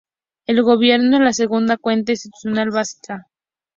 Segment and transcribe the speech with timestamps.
[0.47, 3.27] El gobierno es la segunda cuenta institucional básica.